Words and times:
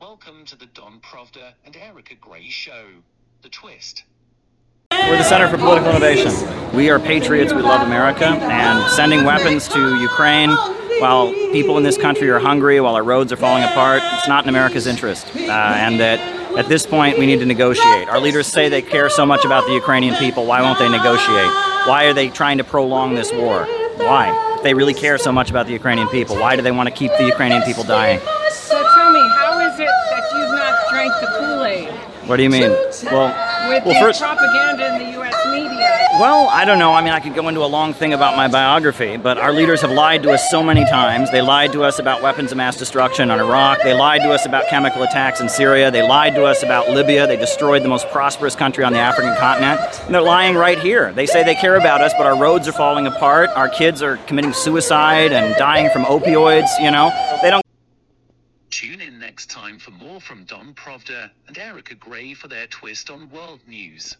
Welcome 0.00 0.44
to 0.44 0.56
the 0.56 0.66
Don 0.66 1.00
Provda 1.00 1.54
and 1.64 1.76
Erica 1.76 2.14
Gray 2.14 2.48
Show. 2.48 2.86
The 3.42 3.48
Twist. 3.48 4.04
We're 4.92 5.18
the 5.18 5.24
Center 5.24 5.48
for 5.48 5.58
Political 5.58 5.90
Innovation. 5.90 6.32
We 6.72 6.88
are 6.88 7.00
patriots, 7.00 7.52
we 7.52 7.62
love 7.62 7.84
America, 7.84 8.26
and 8.26 8.88
sending 8.92 9.24
weapons 9.24 9.66
to 9.68 10.00
Ukraine 10.00 10.50
while 11.00 11.32
people 11.50 11.76
in 11.78 11.82
this 11.82 11.98
country 11.98 12.30
are 12.30 12.38
hungry, 12.38 12.80
while 12.80 12.94
our 12.94 13.02
roads 13.02 13.32
are 13.32 13.36
falling 13.36 13.64
apart, 13.64 14.00
it's 14.14 14.28
not 14.28 14.44
in 14.44 14.48
America's 14.48 14.86
interest. 14.86 15.26
Uh, 15.34 15.50
and 15.50 15.98
that 15.98 16.20
at 16.56 16.68
this 16.68 16.86
point 16.86 17.18
we 17.18 17.26
need 17.26 17.40
to 17.40 17.46
negotiate. 17.46 18.08
Our 18.08 18.20
leaders 18.20 18.46
say 18.46 18.68
they 18.68 18.82
care 18.82 19.10
so 19.10 19.26
much 19.26 19.44
about 19.44 19.66
the 19.66 19.72
Ukrainian 19.72 20.14
people, 20.14 20.46
why 20.46 20.62
won't 20.62 20.78
they 20.78 20.88
negotiate? 20.88 21.50
Why 21.88 22.04
are 22.04 22.12
they 22.12 22.28
trying 22.28 22.58
to 22.58 22.64
prolong 22.64 23.16
this 23.16 23.32
war? 23.32 23.64
Why? 23.96 24.54
If 24.56 24.62
they 24.62 24.74
really 24.74 24.94
care 24.94 25.18
so 25.18 25.32
much 25.32 25.50
about 25.50 25.66
the 25.66 25.72
Ukrainian 25.72 26.06
people, 26.08 26.36
why 26.36 26.54
do 26.54 26.62
they 26.62 26.70
want 26.70 26.88
to 26.88 26.94
keep 26.94 27.10
the 27.18 27.26
Ukrainian 27.26 27.62
people 27.62 27.82
dying? 27.82 28.20
What 32.28 32.36
do 32.36 32.42
you 32.42 32.50
mean? 32.50 32.70
Well, 33.04 33.70
With 33.70 33.86
well, 33.86 34.00
first, 34.02 34.20
propaganda 34.20 34.94
in 34.94 34.98
the 34.98 35.12
U.S. 35.12 35.34
media. 35.46 36.08
Well, 36.20 36.48
I 36.50 36.66
don't 36.66 36.78
know. 36.78 36.92
I 36.92 37.00
mean, 37.00 37.14
I 37.14 37.20
could 37.20 37.34
go 37.34 37.48
into 37.48 37.64
a 37.64 37.66
long 37.66 37.94
thing 37.94 38.12
about 38.12 38.36
my 38.36 38.48
biography, 38.48 39.16
but 39.16 39.38
our 39.38 39.50
leaders 39.50 39.80
have 39.80 39.92
lied 39.92 40.22
to 40.24 40.32
us 40.32 40.50
so 40.50 40.62
many 40.62 40.84
times. 40.84 41.30
They 41.30 41.40
lied 41.40 41.72
to 41.72 41.84
us 41.84 41.98
about 41.98 42.20
weapons 42.20 42.50
of 42.50 42.58
mass 42.58 42.76
destruction 42.76 43.30
on 43.30 43.40
Iraq. 43.40 43.78
They 43.82 43.94
lied 43.94 44.20
to 44.22 44.30
us 44.30 44.44
about 44.44 44.68
chemical 44.68 45.04
attacks 45.04 45.40
in 45.40 45.48
Syria. 45.48 45.90
They 45.90 46.06
lied 46.06 46.34
to 46.34 46.44
us 46.44 46.62
about 46.62 46.90
Libya. 46.90 47.26
They 47.26 47.38
destroyed 47.38 47.82
the 47.82 47.88
most 47.88 48.10
prosperous 48.10 48.54
country 48.54 48.84
on 48.84 48.92
the 48.92 48.98
African 48.98 49.34
continent. 49.36 49.80
And 50.04 50.14
they're 50.14 50.20
lying 50.20 50.54
right 50.54 50.78
here. 50.78 51.14
They 51.14 51.24
say 51.24 51.44
they 51.44 51.54
care 51.54 51.76
about 51.76 52.02
us, 52.02 52.12
but 52.18 52.26
our 52.26 52.36
roads 52.36 52.68
are 52.68 52.72
falling 52.72 53.06
apart. 53.06 53.48
Our 53.56 53.70
kids 53.70 54.02
are 54.02 54.18
committing 54.26 54.52
suicide 54.52 55.32
and 55.32 55.56
dying 55.56 55.88
from 55.88 56.02
opioids, 56.02 56.68
you 56.78 56.90
know? 56.90 57.08
They 57.40 57.48
don't 57.48 57.64
next 59.18 59.50
time 59.50 59.78
for 59.78 59.90
more 59.90 60.20
from 60.20 60.44
Don 60.44 60.74
Provda 60.74 61.30
and 61.46 61.58
Erica 61.58 61.94
Gray 61.94 62.34
for 62.34 62.48
their 62.48 62.66
twist 62.66 63.10
on 63.10 63.30
world 63.30 63.60
news. 63.66 64.16